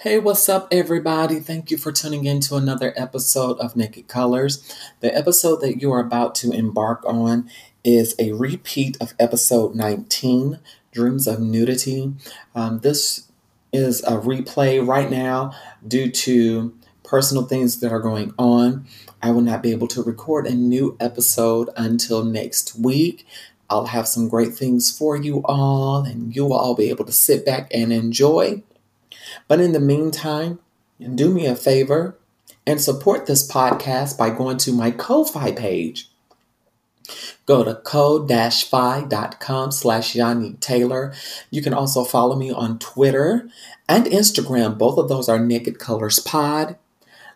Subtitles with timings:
[0.00, 1.40] Hey, what's up, everybody?
[1.40, 4.62] Thank you for tuning in to another episode of Naked Colors.
[5.00, 7.48] The episode that you are about to embark on
[7.82, 10.58] is a repeat of episode 19
[10.92, 12.12] Dreams of Nudity.
[12.54, 13.32] Um, this
[13.72, 15.54] is a replay right now
[15.88, 18.86] due to personal things that are going on.
[19.22, 23.26] I will not be able to record a new episode until next week.
[23.70, 27.12] I'll have some great things for you all, and you will all be able to
[27.12, 28.62] sit back and enjoy.
[29.48, 30.58] But in the meantime,
[31.14, 32.16] do me a favor
[32.66, 36.10] and support this podcast by going to my Ko-Fi page.
[37.46, 41.14] Go to ko-fi.com slash Yanni Taylor.
[41.50, 43.48] You can also follow me on Twitter
[43.88, 44.76] and Instagram.
[44.76, 46.76] Both of those are Naked Colors Pod.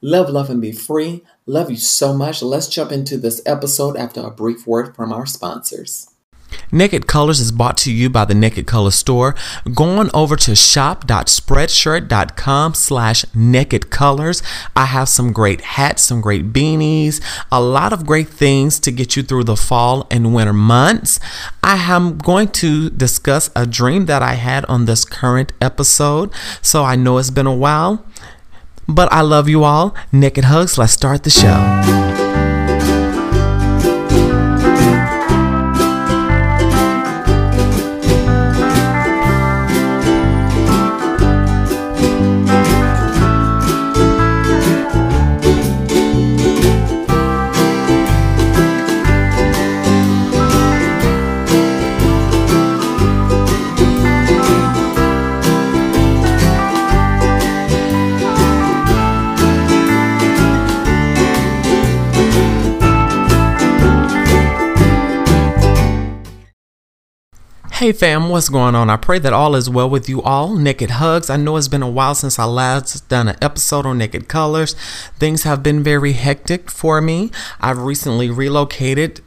[0.00, 1.24] Love, love, and be free.
[1.46, 2.42] Love you so much.
[2.42, 6.10] Let's jump into this episode after a brief word from our sponsors.
[6.72, 9.36] Naked Colors is brought to you by the Naked Color Store.
[9.74, 14.42] Go on over to shop.spreadshirt.com slash naked colors.
[14.74, 19.14] I have some great hats, some great beanies, a lot of great things to get
[19.16, 21.20] you through the fall and winter months.
[21.62, 26.32] I am going to discuss a dream that I had on this current episode.
[26.62, 28.04] So I know it's been a while,
[28.88, 29.94] but I love you all.
[30.12, 32.25] Naked Hugs, let's start the show.
[67.76, 68.88] Hey fam, what's going on?
[68.88, 70.56] I pray that all is well with you all.
[70.56, 71.28] Naked Hugs.
[71.28, 74.72] I know it's been a while since I last done an episode on Naked Colors.
[75.18, 77.30] Things have been very hectic for me.
[77.60, 79.20] I've recently relocated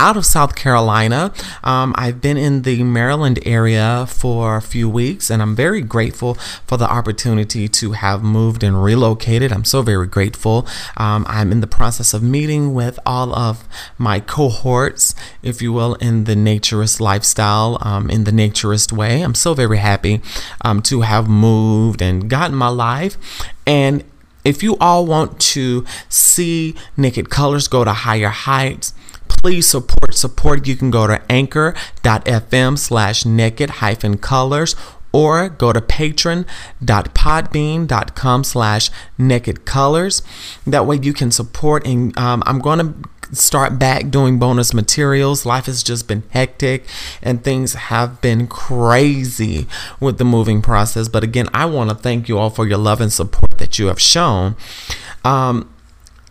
[0.00, 1.30] out of South Carolina.
[1.62, 6.34] Um, I've been in the Maryland area for a few weeks, and I'm very grateful
[6.66, 9.52] for the opportunity to have moved and relocated.
[9.52, 10.66] I'm so very grateful.
[10.96, 13.68] Um, I'm in the process of meeting with all of
[13.98, 19.20] my cohorts, if you will, in the naturist lifestyle, um, in the naturist way.
[19.20, 20.22] I'm so very happy
[20.64, 23.18] um, to have moved and gotten my life.
[23.66, 24.02] And
[24.44, 28.94] if you all want to see Naked Colors go to higher heights,
[29.42, 30.66] please support support.
[30.66, 34.76] You can go to anchor.fm slash naked hyphen colors
[35.12, 40.22] or go to patron.podbean.com slash naked colors.
[40.66, 42.94] That way you can support and um, i'm going to
[43.32, 45.46] start back doing bonus materials.
[45.46, 46.84] Life has just been hectic
[47.22, 49.68] and things have been crazy
[50.00, 51.06] with the moving process.
[51.08, 53.86] But again i want to thank you all for your love and support that you
[53.86, 54.56] have shown.
[55.24, 55.72] Um,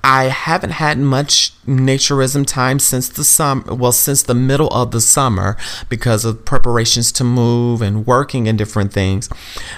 [0.03, 5.01] I haven't had much naturism time since the summer, well, since the middle of the
[5.01, 5.57] summer
[5.89, 9.29] because of preparations to move and working and different things.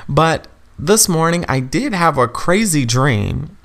[0.07, 3.57] But this morning I did have a crazy dream.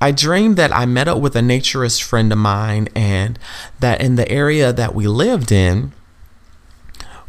[0.00, 3.38] I dreamed that I met up with a naturist friend of mine and
[3.80, 5.92] that in the area that we lived in,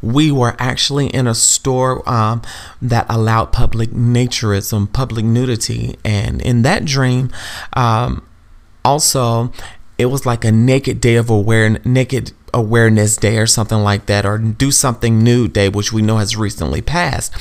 [0.02, 2.42] we were actually in a store um,
[2.82, 5.98] that allowed public naturism, public nudity.
[6.04, 7.32] And in that dream,
[7.74, 8.28] um,
[8.86, 9.52] also
[9.98, 14.26] it was like a naked day of awareness naked awareness day or something like that
[14.26, 17.34] or do something new day which we know has recently passed.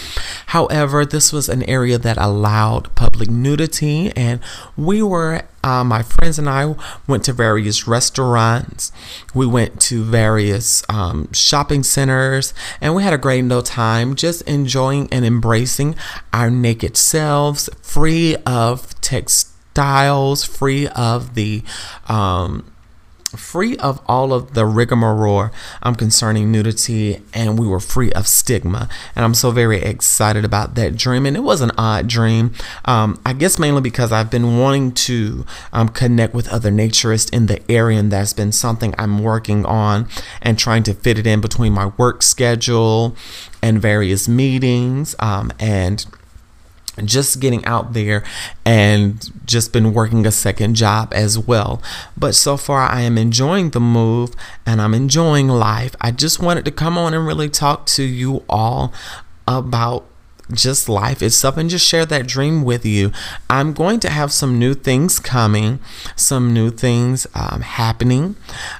[0.47, 4.41] However this was an area that allowed public nudity and
[4.77, 6.75] we were uh, my friends and i
[7.07, 8.91] went to various restaurants.
[9.35, 14.43] We went to various um, shopping centers and we had a great no time just
[14.43, 15.95] enjoying and embracing
[16.33, 21.62] our naked selves free of text styles, free of the
[22.06, 22.71] um,
[23.37, 25.49] free of all of the rigmarole
[25.83, 28.87] um, concerning nudity, and we were free of stigma.
[29.16, 31.25] And I'm so very excited about that dream.
[31.25, 32.53] And it was an odd dream,
[32.84, 37.47] um, I guess mainly because I've been wanting to um, connect with other naturists in
[37.47, 40.08] the area, and that's been something I'm working on
[40.43, 43.17] and trying to fit it in between my work schedule
[43.62, 46.05] and various meetings um, and
[47.05, 48.23] just getting out there
[48.65, 51.83] and just been working a second job as well.
[52.17, 54.35] But so far, I am enjoying the move
[54.67, 55.94] and I'm enjoying life.
[56.00, 58.93] I just wanted to come on and really talk to you all
[59.47, 60.06] about
[60.53, 63.12] just life itself and just share that dream with you.
[63.49, 65.81] I'm going to have some new things coming,
[66.17, 68.37] some new things um, happening.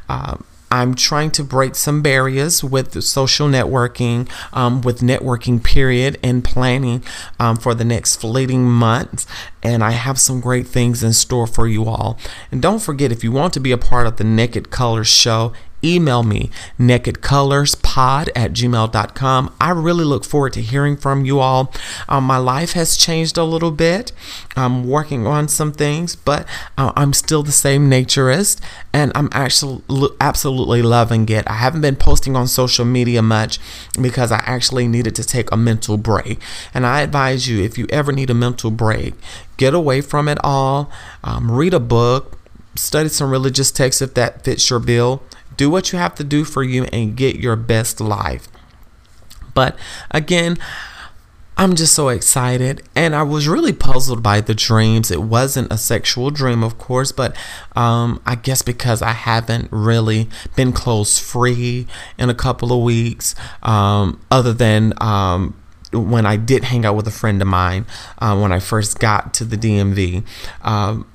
[0.09, 6.43] Um, I'm trying to break some barriers with social networking, um, with networking period, and
[6.43, 7.05] planning
[7.39, 9.27] um, for the next fleeting months.
[9.63, 12.19] And I have some great things in store for you all.
[12.51, 15.53] And don't forget, if you want to be a part of the Naked Colors show,
[15.85, 21.73] email me nakedcolorspod at gmail.com i really look forward to hearing from you all.
[22.09, 24.13] Um, my life has changed a little bit.
[24.57, 26.47] I'm working on some things but
[26.79, 28.61] uh, i'm still the same naturist
[28.93, 29.83] and i'm actually
[30.21, 31.49] absolutely loving it.
[31.49, 33.59] I haven't been posting on social media much
[34.01, 36.41] because i actually needed to take a mental break.
[36.75, 39.15] And i advise you if you ever need a mental break
[39.63, 40.91] get away from it all.
[41.23, 42.39] Um, read a book.
[42.75, 45.23] Study some religious texts if that fits your bill
[45.57, 48.49] do what you have to do for you and get your best life.
[49.55, 49.77] But
[50.11, 50.59] again,
[51.57, 52.83] I'm just so excited.
[52.97, 55.11] And I was really puzzled by the dreams.
[55.11, 57.37] It wasn't a sexual dream, of course, but
[57.77, 61.87] um, I guess because I haven't really been clothes free
[62.19, 65.55] in a couple of weeks, um, other than um,
[65.93, 67.85] when I did hang out with a friend of mine
[68.19, 70.25] uh, when I first got to the DMV.
[70.63, 71.07] Um,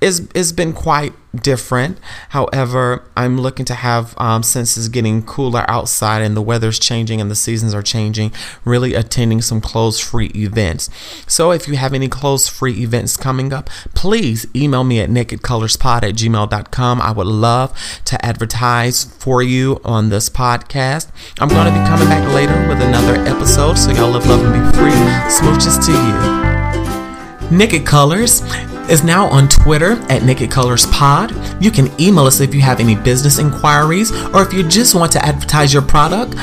[0.00, 1.98] it's, it's been quite different.
[2.30, 7.20] However, I'm looking to have, um, since it's getting cooler outside and the weather's changing
[7.20, 8.32] and the seasons are changing,
[8.64, 10.90] really attending some clothes free events.
[11.26, 16.02] So if you have any clothes free events coming up, please email me at nakedcolorspod
[16.02, 17.00] at gmail.com.
[17.00, 21.10] I would love to advertise for you on this podcast.
[21.38, 23.76] I'm going to be coming back later with another episode.
[23.78, 24.90] So y'all live, love, and be free.
[25.30, 27.56] Smooches to you.
[27.56, 28.42] Naked Colors
[28.90, 31.32] is now on Twitter at Naked Colors Pod.
[31.62, 35.12] You can email us if you have any business inquiries or if you just want
[35.12, 36.34] to advertise your product.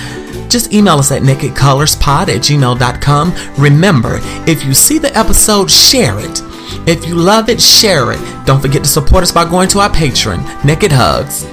[0.50, 3.34] Just email us at nakedcolorspod at gmail.com.
[3.62, 6.42] Remember, if you see the episode, share it.
[6.88, 8.46] If you love it, share it.
[8.46, 11.46] Don't forget to support us by going to our Patreon, Naked Hugs.